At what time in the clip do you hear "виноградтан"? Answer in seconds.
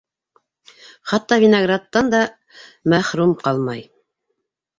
1.43-2.09